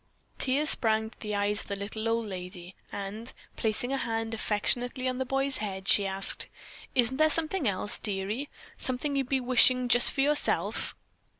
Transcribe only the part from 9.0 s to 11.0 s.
you'd be wishing just for yourself?"